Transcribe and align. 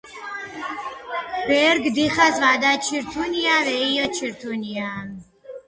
ბერგი 1.49 1.91
დიხას 1.99 2.35
ვადაჩირთჷნია 2.45 3.55
ვეჲოჩირთუნია 3.67 4.89